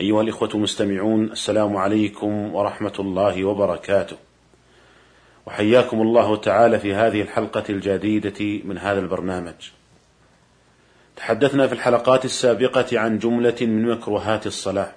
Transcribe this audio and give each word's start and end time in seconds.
أيها 0.00 0.22
الإخوة 0.22 0.48
المستمعون 0.54 1.24
السلام 1.24 1.76
عليكم 1.76 2.54
ورحمة 2.54 2.92
الله 2.98 3.44
وبركاته. 3.44 4.16
وحياكم 5.46 6.02
الله 6.02 6.36
تعالى 6.36 6.78
في 6.78 6.94
هذه 6.94 7.22
الحلقة 7.22 7.64
الجديدة 7.70 8.60
من 8.64 8.78
هذا 8.78 9.00
البرنامج. 9.00 9.70
تحدثنا 11.16 11.66
في 11.66 11.72
الحلقات 11.72 12.24
السابقة 12.24 12.98
عن 12.98 13.18
جملة 13.18 13.56
من 13.60 13.90
مكروهات 13.90 14.46
الصلاة. 14.46 14.92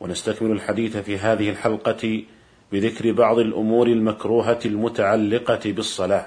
ونستكمل 0.00 0.50
الحديث 0.50 0.96
في 0.96 1.18
هذه 1.18 1.50
الحلقة 1.50 2.22
بذكر 2.72 3.12
بعض 3.12 3.38
الأمور 3.38 3.86
المكروهة 3.86 4.60
المتعلقة 4.64 5.72
بالصلاة. 5.72 6.26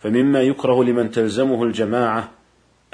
فمما 0.00 0.42
يكره 0.42 0.84
لمن 0.84 1.10
تلزمه 1.10 1.62
الجماعة 1.64 2.28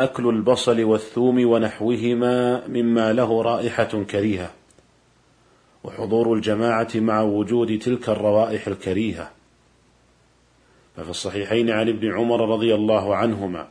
أكل 0.00 0.28
البصل 0.28 0.84
والثوم 0.84 1.46
ونحوهما 1.46 2.66
مما 2.66 3.12
له 3.12 3.42
رائحة 3.42 4.04
كريهة 4.10 4.50
وحضور 5.84 6.34
الجماعة 6.34 6.88
مع 6.94 7.22
وجود 7.22 7.78
تلك 7.78 8.08
الروائح 8.08 8.66
الكريهة. 8.66 9.30
ففي 10.96 11.10
الصحيحين 11.10 11.70
عن 11.70 11.88
ابن 11.88 12.12
عمر 12.12 12.48
رضي 12.48 12.74
الله 12.74 13.16
عنهما 13.16 13.68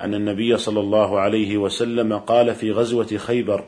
أن 0.00 0.14
النبي 0.14 0.56
صلى 0.56 0.80
الله 0.80 1.20
عليه 1.20 1.58
وسلم 1.58 2.18
قال 2.18 2.54
في 2.54 2.72
غزوة 2.72 3.16
خيبر 3.16 3.64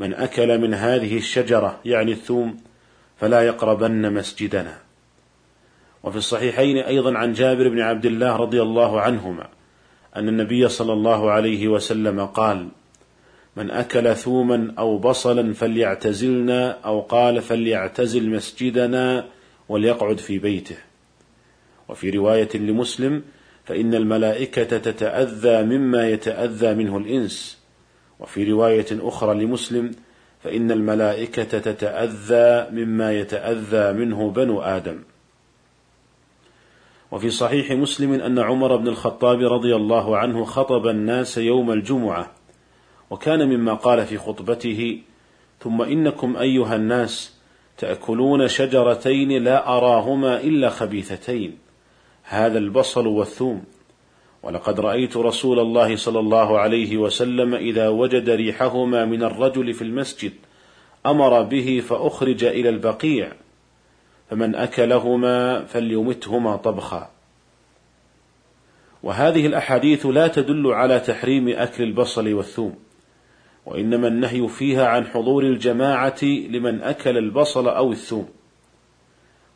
من 0.00 0.14
أكل 0.14 0.58
من 0.58 0.74
هذه 0.74 1.16
الشجرة 1.16 1.80
يعني 1.84 2.12
الثوم 2.12 2.56
فلا 3.16 3.42
يقربن 3.42 4.12
مسجدنا 4.12 4.78
وفي 6.02 6.16
الصحيحين 6.16 6.78
أيضا 6.78 7.18
عن 7.18 7.32
جابر 7.32 7.68
بن 7.68 7.80
عبد 7.80 8.06
الله 8.06 8.36
رضي 8.36 8.62
الله 8.62 9.00
عنهما 9.00 9.48
أن 10.16 10.28
النبي 10.28 10.68
صلى 10.68 10.92
الله 10.92 11.30
عليه 11.30 11.68
وسلم 11.68 12.26
قال: 12.26 12.68
من 13.56 13.70
أكل 13.70 14.16
ثوما 14.16 14.74
أو 14.78 14.98
بصلا 14.98 15.54
فليعتزلنا 15.54 16.70
أو 16.70 17.00
قال 17.00 17.42
فليعتزل 17.42 18.30
مسجدنا 18.30 19.24
وليقعد 19.68 20.18
في 20.18 20.38
بيته. 20.38 20.76
وفي 21.88 22.10
رواية 22.10 22.48
لمسلم: 22.54 23.22
فإن 23.64 23.94
الملائكة 23.94 24.78
تتأذى 24.78 25.62
مما 25.62 26.08
يتأذى 26.08 26.74
منه 26.74 26.96
الإنس. 26.96 27.58
وفي 28.20 28.52
رواية 28.52 28.86
أخرى 28.92 29.44
لمسلم: 29.44 29.90
فإن 30.44 30.70
الملائكة 30.70 31.58
تتأذى 31.58 32.70
مما 32.72 33.12
يتأذى 33.12 33.92
منه 33.92 34.30
بنو 34.30 34.60
آدم. 34.60 34.98
وفي 37.14 37.30
صحيح 37.30 37.70
مسلم 37.70 38.12
أن 38.12 38.38
عمر 38.38 38.76
بن 38.76 38.88
الخطاب 38.88 39.38
رضي 39.40 39.76
الله 39.76 40.16
عنه 40.16 40.44
خطب 40.44 40.86
الناس 40.86 41.38
يوم 41.38 41.70
الجمعة 41.70 42.30
وكان 43.10 43.48
مما 43.48 43.74
قال 43.74 44.06
في 44.06 44.18
خطبته 44.18 44.98
ثم 45.60 45.82
إنكم 45.82 46.36
أيها 46.36 46.76
الناس 46.76 47.38
تأكلون 47.78 48.48
شجرتين 48.48 49.44
لا 49.44 49.76
أراهما 49.76 50.40
إلا 50.40 50.68
خبيثتين 50.68 51.58
هذا 52.22 52.58
البصل 52.58 53.06
والثوم 53.06 53.64
ولقد 54.42 54.80
رأيت 54.80 55.16
رسول 55.16 55.58
الله 55.60 55.96
صلى 55.96 56.18
الله 56.18 56.58
عليه 56.58 56.96
وسلم 56.96 57.54
إذا 57.54 57.88
وجد 57.88 58.30
ريحهما 58.30 59.04
من 59.04 59.22
الرجل 59.22 59.72
في 59.72 59.82
المسجد 59.82 60.32
أمر 61.06 61.42
به 61.42 61.82
فأخرج 61.88 62.44
إلى 62.44 62.68
البقيع 62.68 63.32
فمن 64.34 64.54
أكلهما 64.54 65.64
فليمتهما 65.64 66.56
طبخا. 66.56 67.10
وهذه 69.02 69.46
الأحاديث 69.46 70.06
لا 70.06 70.28
تدل 70.28 70.66
على 70.66 71.00
تحريم 71.00 71.48
أكل 71.48 71.84
البصل 71.84 72.32
والثوم 72.32 72.74
وإنما 73.66 74.08
النهي 74.08 74.48
فيها 74.48 74.86
عن 74.86 75.06
حضور 75.06 75.42
الجماعة 75.42 76.22
لمن 76.22 76.82
أكل 76.82 77.18
البصل 77.18 77.68
أو 77.68 77.92
الثوم. 77.92 78.28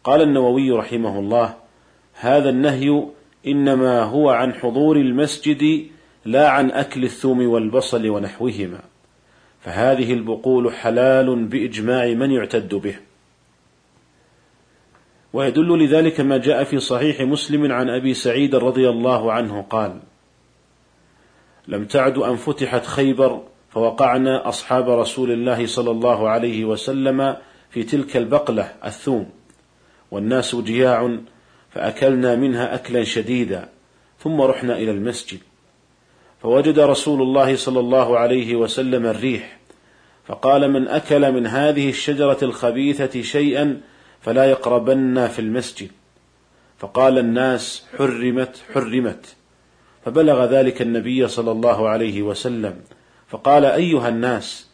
قال 0.05 0.22
النووي 0.22 0.71
رحمه 0.71 1.19
الله 1.19 1.55
هذا 2.15 2.50
النهي 2.50 3.06
إنما 3.47 4.03
هو 4.03 4.31
عن 4.31 4.55
حضور 4.55 4.97
المسجد 4.97 5.87
لا 6.25 6.49
عن 6.49 6.71
أكل 6.71 7.05
الثوم 7.05 7.49
والبصل 7.49 8.09
ونحوهما. 8.09 8.81
فهذه 9.61 10.12
البقول 10.12 10.72
حلال 10.72 11.44
بإجماع 11.44 12.06
من 12.06 12.31
يعتد 12.31 12.75
به. 12.75 13.08
ويدل 15.38 15.84
لذلك 15.84 16.21
ما 16.21 16.37
جاء 16.37 16.65
في 16.65 16.81
صحيح 16.81 17.21
مسلم 17.21 17.72
عن 17.72 17.91
أبي 17.91 18.15
سعيد 18.15 18.54
رضي 18.54 18.88
الله 18.88 19.32
عنه 19.32 19.62
قال 19.71 20.00
لم 21.69 21.84
تعد 21.84 22.19
أن 22.19 22.37
فتحت 22.37 22.87
خيبر 22.87 23.43
فوقعنا 23.71 24.49
أصحاب 24.49 24.91
رسول 24.91 25.31
الله 25.31 25.66
صلى 25.66 25.91
الله 25.91 26.28
عليه 26.28 26.65
وسلم 26.65 27.37
في 27.71 27.82
تلك 27.82 28.16
البقلة 28.16 28.72
الثوم 28.84 29.31
والناس 30.10 30.56
جياع 30.56 31.19
فأكلنا 31.70 32.37
منها 32.37 32.75
أكلا 32.75 33.05
شديدا 33.05 33.69
ثم 34.19 34.41
رحنا 34.41 34.76
إلى 34.76 34.91
المسجد. 34.91 35.38
فوجد 36.43 36.78
رسول 36.78 37.22
الله 37.22 37.56
صلى 37.56 37.81
الله 37.81 38.19
عليه 38.19 38.56
وسلم 38.56 39.06
الريح 39.06 39.59
فقال 40.26 40.72
من 40.72 40.88
أكل 40.88 41.32
من 41.32 41.47
هذه 41.47 41.88
الشجرة 41.88 42.38
الخبيثة 42.43 43.22
شيئا 43.22 43.81
فلا 44.21 44.45
يقربن 44.45 45.29
في 45.29 45.39
المسجد. 45.39 45.91
فقال 46.79 47.19
الناس 47.19 47.87
حرمت 47.99 48.62
حرمت. 48.75 49.37
فبلغ 50.05 50.45
ذلك 50.45 50.83
النبي 50.83 51.29
صلى 51.29 51.51
الله 51.51 51.89
عليه 51.89 52.23
وسلم. 52.23 52.81
فقال 53.29 53.65
أيها 53.65 54.09
الناس 54.09 54.71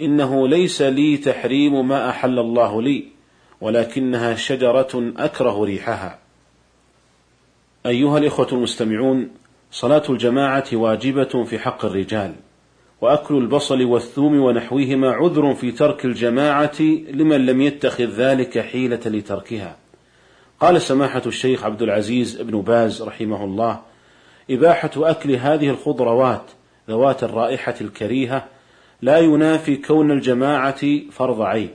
إنه 0.00 0.48
ليس 0.48 0.82
لي 0.82 1.16
تحريم 1.16 1.88
ما 1.88 2.10
أحل 2.10 2.38
الله 2.38 2.82
لي 2.82 3.04
ولكنها 3.60 4.34
شجرة 4.34 5.12
أكره 5.16 5.64
ريحها. 5.64 6.18
أيها 7.86 8.18
الإخوة 8.18 8.48
المستمعون 8.52 9.30
صلاة 9.70 10.02
الجماعة 10.10 10.66
واجبة 10.72 11.44
في 11.44 11.58
حق 11.58 11.84
الرجال. 11.84 12.34
وأكل 13.00 13.36
البصل 13.36 13.84
والثوم 13.84 14.40
ونحوهما 14.40 15.10
عذر 15.12 15.54
في 15.54 15.72
ترك 15.72 16.04
الجماعة 16.04 16.80
لمن 17.10 17.46
لم 17.46 17.60
يتخذ 17.60 18.04
ذلك 18.04 18.58
حيلة 18.58 19.00
لتركها. 19.06 19.76
قال 20.60 20.82
سماحة 20.82 21.22
الشيخ 21.26 21.64
عبد 21.64 21.82
العزيز 21.82 22.42
بن 22.42 22.60
باز 22.60 23.02
رحمه 23.02 23.44
الله 23.44 23.80
إباحة 24.50 24.90
أكل 24.96 25.32
هذه 25.32 25.70
الخضروات 25.70 26.42
ذوات 26.88 27.24
الرائحة 27.24 27.74
الكريهة 27.80 28.46
لا 29.02 29.18
ينافي 29.18 29.76
كون 29.76 30.10
الجماعة 30.10 31.10
فرض 31.10 31.42
عين 31.42 31.70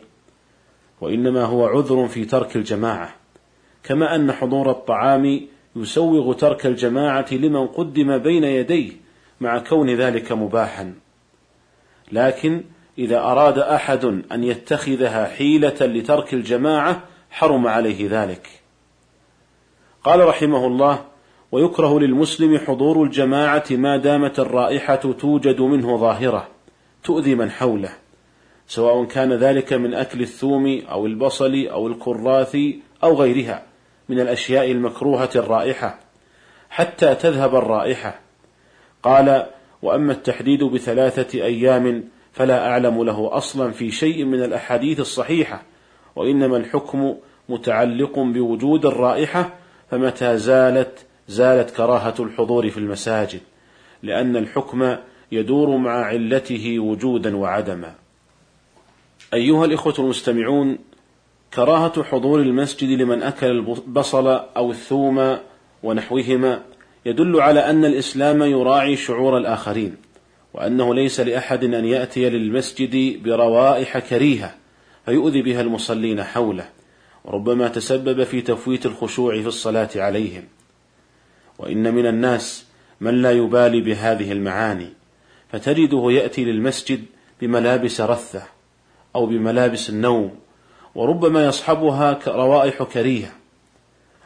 وإنما 1.02 1.44
هو 1.44 1.66
عذر 1.66 2.08
في 2.08 2.26
ترك 2.26 2.56
الجماعة 2.56 3.16
كما 3.84 4.16
أن 4.16 4.32
حضور 4.32 4.72
الطعام 4.72 5.42
يسوغ 5.76 6.34
ترك 6.34 6.66
الجماعة 6.66 7.34
لمن 7.34 7.68
قدم 7.68 8.18
بين 8.18 8.44
يديه 8.44 8.92
مع 9.42 9.58
كون 9.60 9.90
ذلك 9.90 10.32
مباحا. 10.32 10.94
لكن 12.14 12.64
إذا 12.98 13.20
أراد 13.20 13.60
أحد 13.60 14.06
أن 14.32 14.44
يتخذها 14.44 15.26
حيلة 15.26 15.76
لترك 15.82 16.34
الجماعة 16.34 17.04
حرم 17.32 17.68
عليه 17.68 18.08
ذلك. 18.10 18.48
قال 20.04 20.28
رحمه 20.28 20.68
الله: 20.68 21.06
ويكره 21.52 22.00
للمسلم 22.00 22.58
حضور 22.58 23.04
الجماعة 23.04 23.64
ما 23.72 23.98
دامت 23.98 24.40
الرائحة 24.40 24.96
توجد 24.96 25.62
منه 25.62 25.98
ظاهرة 25.98 26.48
تؤذي 27.04 27.36
من 27.36 27.52
حوله، 27.52 27.90
سواء 28.68 29.06
كان 29.06 29.34
ذلك 29.34 29.74
من 29.74 29.94
أكل 29.94 30.22
الثوم 30.22 30.82
أو 30.92 31.06
البصل 31.06 31.68
أو 31.72 31.88
الكراث 31.88 32.58
أو 33.04 33.16
غيرها 33.16 33.64
من 34.10 34.20
الأشياء 34.20 34.72
المكروهة 34.72 35.30
الرائحة، 35.36 36.00
حتى 36.70 37.16
تذهب 37.16 37.56
الرائحة. 37.56 38.20
قال: 39.04 39.46
وأما 39.82 40.14
التحديد 40.14 40.64
بثلاثة 40.64 41.44
أيام 41.44 42.04
فلا 42.34 42.68
أعلم 42.68 43.04
له 43.04 43.38
أصلا 43.38 43.72
في 43.72 43.92
شيء 43.92 44.26
من 44.26 44.44
الأحاديث 44.44 45.00
الصحيحة 45.00 45.64
وإنما 46.16 46.58
الحكم 46.58 47.16
متعلق 47.50 48.20
بوجود 48.20 48.86
الرائحة 48.86 49.54
فمتى 49.92 50.38
زالت 50.38 51.06
زالت 51.28 51.70
كراهة 51.70 52.16
الحضور 52.20 52.70
في 52.70 52.78
المساجد 52.78 53.42
لأن 54.04 54.36
الحكم 54.36 54.96
يدور 55.32 55.78
مع 55.78 56.06
علته 56.06 56.80
وجودا 56.80 57.38
وعدما. 57.38 57.94
أيها 59.34 59.66
الإخوة 59.66 59.94
المستمعون 60.00 60.78
كراهة 61.54 62.04
حضور 62.04 62.42
المسجد 62.42 63.02
لمن 63.02 63.24
أكل 63.24 63.48
البصل 63.48 64.28
أو 64.28 64.72
الثوم 64.72 65.38
ونحوهما 65.84 66.62
يدل 67.06 67.42
على 67.42 67.60
أن 67.60 67.86
الإسلام 67.86 68.44
يراعي 68.44 68.96
شعور 68.96 69.38
الآخرين. 69.38 69.96
وأنه 70.54 70.96
ليس 70.96 71.20
لأحد 71.20 71.64
أن 71.64 71.86
يأتي 71.86 72.30
للمسجد 72.30 73.24
بروائح 73.24 74.00
كريهة 74.00 74.56
فيؤذي 75.06 75.42
بها 75.42 75.62
المصلين 75.62 76.24
حوله 76.24 76.70
وربما 77.26 77.68
تسبب 77.68 78.24
في 78.24 78.42
تفويت 78.42 78.86
الخشوع 78.86 79.42
في 79.42 79.48
الصلاة 79.48 79.90
عليهم. 79.96 80.44
وإن 81.60 81.94
من 81.94 82.06
الناس 82.06 82.66
من 83.02 83.22
لا 83.22 83.32
يبالي 83.32 83.82
بهذه 83.82 84.32
المعاني 84.32 84.90
فتجده 85.52 86.12
يأتي 86.12 86.46
للمسجد 86.46 87.06
بملابس 87.42 88.02
رثة 88.02 88.44
أو 89.16 89.26
بملابس 89.26 89.90
النوم 89.90 90.36
وربما 90.96 91.46
يصحبها 91.46 92.20
روائح 92.28 92.84
كريهة 92.84 93.32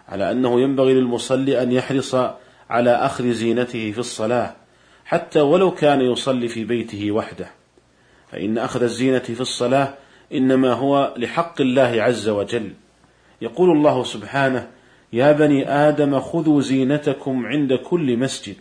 على 0.08 0.32
أنه 0.32 0.62
ينبغي 0.62 0.94
للمصلي 0.94 1.62
أن 1.64 1.72
يحرص 1.72 2.16
على 2.70 2.92
أخذ 2.92 3.32
زينته 3.32 3.92
في 3.92 4.00
الصلاة. 4.00 4.56
حتى 5.08 5.40
ولو 5.40 5.72
كان 5.72 6.02
يصلي 6.02 6.48
في 6.48 6.64
بيته 6.64 7.12
وحده. 7.12 7.48
فإن 8.32 8.58
أخذ 8.58 8.84
الزينة 8.84 9.20
في 9.20 9.42
الصلاة 9.42 9.94
إنما 10.34 10.74
هو 10.74 11.14
لحق 11.18 11.62
الله 11.62 12.04
عز 12.04 12.30
وجل. 12.30 12.72
يقول 13.42 13.78
الله 13.78 14.04
سبحانه 14.04 14.68
يا 15.14 15.32
بني 15.32 15.70
آدم 15.70 16.20
خذوا 16.20 16.62
زينتكم 16.62 17.46
عند 17.46 17.74
كل 17.74 18.18
مسجد 18.18 18.56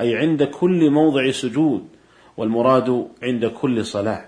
أي 0.00 0.16
عند 0.16 0.42
كل 0.42 0.90
موضع 0.90 1.30
سجود 1.30 1.88
والمراد 2.36 3.08
عند 3.22 3.46
كل 3.46 3.84
صلاة. 3.86 4.24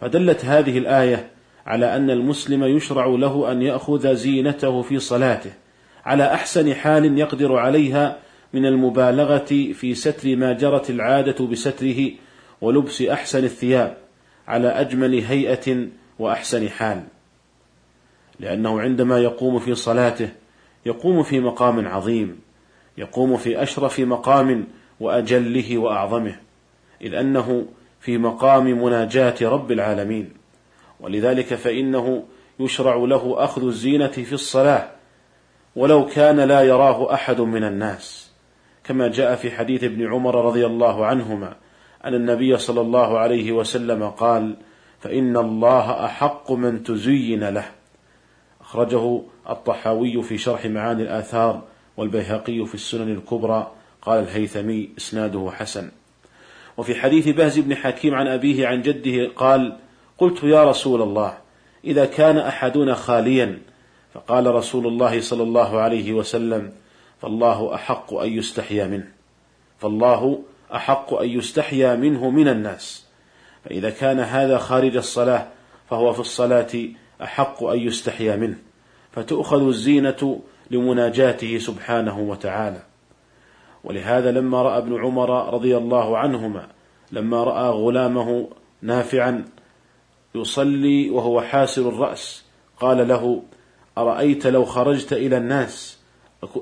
فدلت 0.00 0.44
هذه 0.44 0.78
الآية 0.78 1.30
على 1.66 1.96
أن 1.96 2.10
المسلم 2.10 2.64
يشرع 2.64 3.06
له 3.06 3.52
أن 3.52 3.62
يأخذ 3.62 4.14
زينته 4.14 4.82
في 4.82 4.98
صلاته 4.98 5.52
على 6.04 6.34
أحسن 6.34 6.74
حال 6.74 7.18
يقدر 7.18 7.56
عليها 7.56 8.18
من 8.52 8.66
المبالغة 8.66 9.72
في 9.72 9.94
ستر 9.94 10.36
ما 10.36 10.52
جرت 10.52 10.90
العادة 10.90 11.46
بستره 11.46 12.10
ولبس 12.60 13.02
أحسن 13.02 13.44
الثياب 13.44 13.96
على 14.48 14.68
أجمل 14.68 15.14
هيئة 15.14 15.86
وأحسن 16.18 16.68
حال. 16.68 17.02
لأنه 18.40 18.80
عندما 18.80 19.18
يقوم 19.18 19.58
في 19.58 19.74
صلاته 19.74 20.28
يقوم 20.86 21.22
في 21.22 21.40
مقام 21.40 21.88
عظيم 21.88 22.40
يقوم 22.98 23.36
في 23.36 23.62
أشرف 23.62 24.00
مقام 24.00 24.66
وأجله 25.00 25.78
وأعظمه 25.78 26.36
إذ 27.02 27.14
أنه 27.14 27.66
في 28.00 28.18
مقام 28.18 28.64
مناجاة 28.64 29.34
رب 29.42 29.72
العالمين. 29.72 30.32
ولذلك 31.00 31.54
فإنه 31.54 32.24
يشرع 32.60 32.96
له 32.96 33.44
أخذ 33.44 33.66
الزينة 33.66 34.06
في 34.06 34.32
الصلاة 34.32 34.90
ولو 35.76 36.06
كان 36.06 36.40
لا 36.40 36.62
يراه 36.62 37.14
أحد 37.14 37.40
من 37.40 37.64
الناس. 37.64 38.27
كما 38.88 39.08
جاء 39.08 39.34
في 39.34 39.50
حديث 39.50 39.84
ابن 39.84 40.06
عمر 40.06 40.44
رضي 40.44 40.66
الله 40.66 41.06
عنهما 41.06 41.56
أن 42.04 42.14
النبي 42.14 42.58
صلى 42.58 42.80
الله 42.80 43.18
عليه 43.18 43.52
وسلم 43.52 44.08
قال 44.08 44.56
فإن 45.00 45.36
الله 45.36 46.04
أحق 46.04 46.52
من 46.52 46.82
تزين 46.82 47.48
له. 47.48 47.64
أخرجه 48.60 49.22
الطحاوي 49.50 50.22
في 50.22 50.38
شرح 50.38 50.66
معاني 50.66 51.02
الآثار 51.02 51.62
والبيهقي 51.96 52.66
في 52.66 52.74
السنن 52.74 53.12
الكبرى 53.12 53.72
قال 54.02 54.22
الهيثمي 54.22 54.88
إسناده 54.98 55.50
حسن. 55.50 55.90
وفي 56.76 56.94
حديث 56.94 57.28
بهز 57.28 57.58
بن 57.58 57.74
حكيم 57.74 58.14
عن 58.14 58.26
أبيه 58.26 58.66
عن 58.66 58.82
جده 58.82 59.30
قال 59.36 59.76
قلت 60.18 60.44
يا 60.44 60.64
رسول 60.64 61.02
الله 61.02 61.38
إذا 61.84 62.04
كان 62.04 62.38
أحدنا 62.38 62.94
خاليا 62.94 63.58
فقال 64.14 64.54
رسول 64.54 64.86
الله 64.86 65.20
صلى 65.20 65.42
الله 65.42 65.80
عليه 65.80 66.12
وسلم 66.12 66.72
فالله 67.20 67.74
أحق 67.74 68.14
أن 68.14 68.32
يستحيا 68.32 68.86
منه. 68.86 69.08
فالله 69.78 70.42
أحق 70.74 71.14
أن 71.14 71.28
يستحيا 71.28 71.94
منه 71.94 72.30
من 72.30 72.48
الناس. 72.48 73.06
فإذا 73.64 73.90
كان 73.90 74.20
هذا 74.20 74.58
خارج 74.58 74.96
الصلاة 74.96 75.46
فهو 75.90 76.12
في 76.12 76.20
الصلاة 76.20 76.88
أحق 77.22 77.64
أن 77.64 77.78
يستحيا 77.78 78.36
منه. 78.36 78.58
فتؤخذ 79.12 79.66
الزينة 79.66 80.40
لمناجاته 80.70 81.58
سبحانه 81.58 82.18
وتعالى. 82.18 82.82
ولهذا 83.84 84.30
لما 84.32 84.62
رأى 84.62 84.78
ابن 84.78 85.00
عمر 85.00 85.54
رضي 85.54 85.76
الله 85.76 86.18
عنهما 86.18 86.68
لما 87.12 87.44
رأى 87.44 87.68
غلامه 87.68 88.48
نافعا 88.82 89.44
يصلي 90.34 91.10
وهو 91.10 91.40
حاسر 91.40 91.88
الرأس 91.88 92.44
قال 92.80 93.08
له 93.08 93.42
أرأيت 93.98 94.46
لو 94.46 94.64
خرجت 94.64 95.12
إلى 95.12 95.36
الناس؟ 95.36 95.97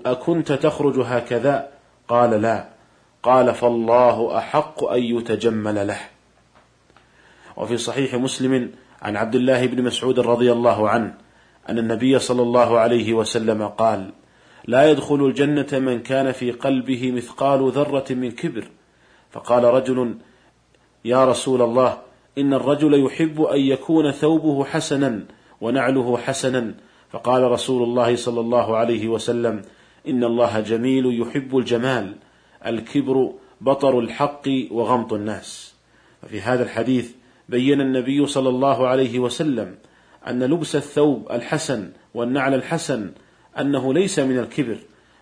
أكنت 0.07 0.53
تخرج 0.53 1.01
هكذا؟ 1.01 1.69
قال 2.09 2.31
لا. 2.31 2.69
قال 3.23 3.55
فالله 3.55 4.39
أحق 4.39 4.85
أن 4.85 5.03
يتجمل 5.03 5.87
له. 5.87 6.01
وفي 7.57 7.77
صحيح 7.77 8.15
مسلم 8.15 8.71
عن 9.03 9.17
عبد 9.17 9.35
الله 9.35 9.67
بن 9.67 9.83
مسعود 9.83 10.21
رضي 10.21 10.53
الله 10.53 10.91
عنه 10.91 11.15
أن 11.69 11.79
النبي 11.79 12.19
صلى 12.19 12.43
الله 12.43 12.79
عليه 12.79 13.15
وسلم 13.15 13.69
قال 13.69 14.13
لا 14.65 14.91
يدخل 14.91 15.27
الجنة 15.27 15.79
من 15.79 16.03
كان 16.03 16.33
في 16.33 16.53
قلبه 16.53 17.13
مثقال 17.13 17.71
ذرة 17.71 18.05
من 18.11 18.31
كبر. 18.31 18.69
فقال 19.31 19.65
رجل 19.65 20.15
يا 21.05 21.25
رسول 21.25 21.63
الله 21.63 21.99
إن 22.39 22.55
الرجل 22.55 23.05
يحب 23.07 23.43
أن 23.43 23.61
يكون 23.61 24.11
ثوبه 24.11 24.65
حسنا 24.65 25.25
ونعله 25.61 26.19
حسنا 26.19 26.75
فقال 27.11 27.51
رسول 27.51 27.83
الله 27.83 28.17
صلى 28.17 28.41
الله 28.41 28.77
عليه 28.77 29.09
وسلم 29.09 29.63
إن 30.09 30.25
الله 30.25 30.61
جميل 30.61 31.21
يحب 31.21 31.57
الجمال 31.57 32.15
الكبر 32.67 33.33
بطر 33.61 33.99
الحق 33.99 34.49
وغمط 34.71 35.13
الناس. 35.13 35.75
ففي 36.23 36.41
هذا 36.41 36.63
الحديث 36.63 37.13
بين 37.49 37.81
النبي 37.81 38.27
صلى 38.27 38.49
الله 38.49 38.87
عليه 38.89 39.19
وسلم 39.19 39.75
أن 40.29 40.43
لبس 40.43 40.77
الثوب 40.77 41.33
الحسن 41.33 41.91
والنعل 42.15 42.55
الحسن 42.55 43.11
أنه 43.59 43.95
ليس 43.95 44.19
من 44.19 44.39
الكبر 44.39 44.79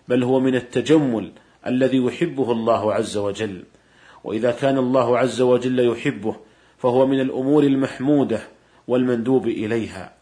بل 0.07 0.23
هو 0.23 0.39
من 0.39 0.55
التجمل 0.55 1.31
الذي 1.67 1.97
يحبه 1.97 2.51
الله 2.51 2.93
عز 2.93 3.17
وجل. 3.17 3.63
وإذا 4.23 4.51
كان 4.51 4.77
الله 4.77 5.17
عز 5.17 5.41
وجل 5.41 5.79
يحبه 5.79 6.35
فهو 6.77 7.07
من 7.07 7.19
الأمور 7.21 7.63
المحمودة 7.63 8.39
والمندوب 8.87 9.47
إليها. 9.47 10.13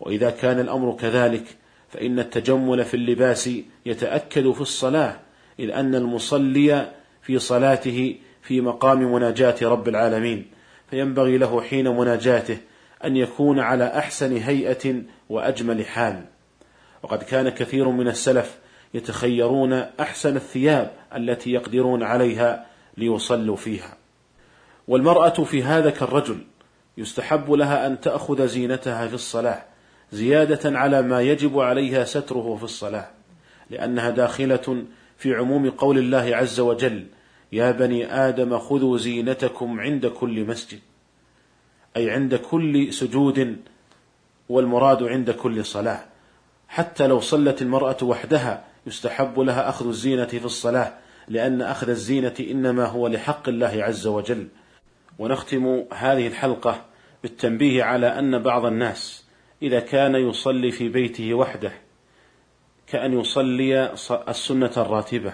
وإذا 0.00 0.30
كان 0.30 0.60
الأمر 0.60 0.96
كذلك 0.96 1.44
فإن 1.88 2.18
التجمل 2.18 2.84
في 2.84 2.94
اللباس 2.94 3.50
يتأكد 3.86 4.52
في 4.52 4.60
الصلاة 4.60 5.16
إذ 5.58 5.70
أن 5.70 5.94
المصلي 5.94 6.92
في 7.22 7.38
صلاته 7.38 8.16
في 8.42 8.60
مقام 8.60 9.12
مناجاة 9.12 9.56
رب 9.62 9.88
العالمين 9.88 10.46
فينبغي 10.90 11.38
له 11.38 11.60
حين 11.60 11.88
مناجاته 11.88 12.58
أن 13.04 13.16
يكون 13.16 13.58
على 13.60 13.84
أحسن 13.84 14.36
هيئة 14.36 15.02
وأجمل 15.28 15.86
حال. 15.86 16.24
وقد 17.02 17.22
كان 17.22 17.48
كثير 17.48 17.88
من 17.88 18.08
السلف 18.08 18.58
يتخيرون 18.94 19.72
أحسن 19.72 20.36
الثياب 20.36 20.90
التي 21.16 21.50
يقدرون 21.52 22.02
عليها 22.02 22.66
ليصلوا 22.96 23.56
فيها. 23.56 23.96
والمرأة 24.88 25.44
في 25.44 25.62
هذا 25.62 25.90
كالرجل 25.90 26.38
يستحب 26.98 27.50
لها 27.50 27.86
أن 27.86 28.00
تأخذ 28.00 28.46
زينتها 28.46 29.06
في 29.06 29.14
الصلاة 29.14 29.64
زيادة 30.12 30.78
على 30.78 31.02
ما 31.02 31.22
يجب 31.22 31.58
عليها 31.58 32.04
ستره 32.04 32.56
في 32.56 32.64
الصلاة 32.64 33.10
لأنها 33.70 34.10
داخلة 34.10 34.84
في 35.18 35.34
عموم 35.34 35.70
قول 35.70 35.98
الله 35.98 36.36
عز 36.36 36.60
وجل 36.60 37.06
يا 37.52 37.70
بني 37.70 38.12
آدم 38.12 38.58
خذوا 38.58 38.98
زينتكم 38.98 39.80
عند 39.80 40.06
كل 40.06 40.44
مسجد 40.44 40.78
أي 41.96 42.10
عند 42.10 42.34
كل 42.34 42.92
سجود 42.92 43.56
والمراد 44.48 45.02
عند 45.02 45.30
كل 45.30 45.64
صلاة. 45.64 46.04
حتى 46.68 47.06
لو 47.06 47.20
صلت 47.20 47.62
المرأة 47.62 47.96
وحدها 48.02 48.64
يستحب 48.86 49.40
لها 49.40 49.68
أخذ 49.68 49.88
الزينة 49.88 50.26
في 50.26 50.44
الصلاة 50.44 50.92
لأن 51.28 51.62
أخذ 51.62 51.88
الزينة 51.88 52.34
إنما 52.40 52.84
هو 52.84 53.08
لحق 53.08 53.48
الله 53.48 53.84
عز 53.84 54.06
وجل. 54.06 54.48
ونختم 55.18 55.84
هذه 55.92 56.26
الحلقة 56.26 56.84
بالتنبيه 57.22 57.84
على 57.84 58.18
أن 58.18 58.42
بعض 58.42 58.64
الناس 58.64 59.27
إذا 59.62 59.80
كان 59.80 60.14
يصلي 60.14 60.70
في 60.70 60.88
بيته 60.88 61.34
وحده 61.34 61.72
كأن 62.86 63.20
يصلي 63.20 63.92
السنة 64.28 64.72
الراتبة 64.76 65.32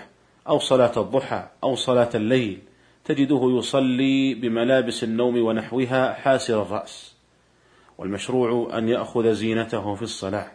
أو 0.49 0.59
صلاة 0.59 0.93
الضحى 0.97 1.49
أو 1.65 1.75
صلاة 1.75 2.11
الليل 2.15 2.59
تجده 3.05 3.41
يصلي 3.59 4.35
بملابس 4.35 5.05
النوم 5.05 5.39
ونحوها 5.39 6.13
حاسر 6.13 6.63
الرأس. 6.63 7.15
والمشروع 7.99 8.79
أن 8.79 8.89
يأخذ 8.89 9.33
زينته 9.33 9.95
في 9.95 10.03
الصلاة. 10.03 10.53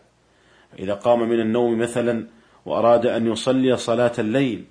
فإذا 0.71 0.93
قام 0.93 1.29
من 1.29 1.39
النوم 1.39 1.79
مثلا 1.79 2.27
وأراد 2.65 3.05
أن 3.05 3.31
يصلي 3.31 3.77
صلاة 3.77 4.11
الليل 4.19 4.65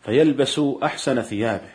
فيلبس 0.00 0.60
أحسن 0.82 1.22
ثيابه 1.22 1.70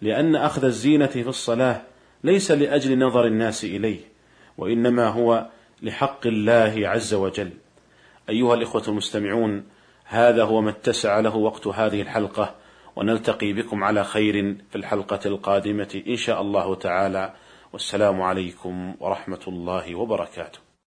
لأن 0.00 0.36
أخذ 0.36 0.64
الزينة 0.64 1.06
في 1.06 1.28
الصلاة 1.28 1.82
ليس 2.24 2.50
لأجل 2.50 2.98
نظر 2.98 3.26
الناس 3.26 3.64
إليه 3.64 4.00
وإنما 4.58 5.08
هو 5.08 5.46
لحق 5.82 6.26
الله 6.26 6.88
عز 6.88 7.14
وجل. 7.14 7.52
أيها 8.28 8.54
الإخوة 8.54 8.82
المستمعون 8.88 9.64
هذا 10.04 10.44
هو 10.44 10.60
ما 10.60 10.70
اتسع 10.70 11.20
له 11.20 11.36
وقت 11.36 11.66
هذه 11.66 12.02
الحلقة 12.02 12.54
ونلتقي 12.96 13.52
بكم 13.52 13.84
على 13.84 14.04
خير 14.04 14.56
في 14.70 14.76
الحلقة 14.76 15.20
القادمة 15.26 16.02
إن 16.08 16.16
شاء 16.16 16.40
الله 16.40 16.74
تعالى. 16.74 17.34
والسلام 17.72 18.22
عليكم 18.22 18.94
ورحمة 19.00 19.40
الله 19.48 19.94
وبركاته. 19.94 20.69